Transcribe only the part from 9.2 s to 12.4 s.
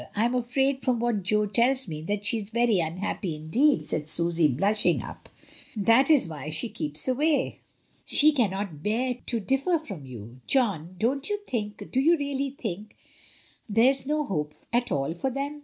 to differ from you. John, don't you think— do you